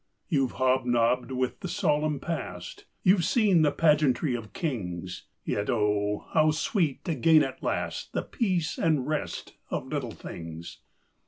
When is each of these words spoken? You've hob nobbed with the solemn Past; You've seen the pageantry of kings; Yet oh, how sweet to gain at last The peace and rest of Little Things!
You've 0.29 0.53
hob 0.53 0.83
nobbed 0.85 1.29
with 1.29 1.59
the 1.59 1.67
solemn 1.67 2.19
Past; 2.19 2.85
You've 3.03 3.23
seen 3.23 3.61
the 3.61 3.71
pageantry 3.71 4.33
of 4.33 4.51
kings; 4.51 5.25
Yet 5.45 5.69
oh, 5.69 6.25
how 6.33 6.49
sweet 6.49 7.05
to 7.05 7.13
gain 7.13 7.43
at 7.43 7.61
last 7.61 8.13
The 8.13 8.23
peace 8.23 8.79
and 8.79 9.05
rest 9.07 9.53
of 9.69 9.85
Little 9.85 10.09
Things! 10.09 10.79